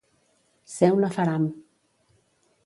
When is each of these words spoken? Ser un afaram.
Ser 0.75 0.89
un 0.95 1.05
afaram. 1.09 1.47